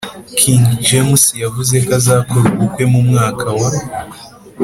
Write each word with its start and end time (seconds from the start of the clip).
king 0.39 0.61
james 0.89 1.23
yavuzeko 1.41 1.91
azakora 1.99 2.47
ubukwera 2.53 2.91
mu 2.93 3.01
mwaka 3.07 3.47
wa 3.59 3.69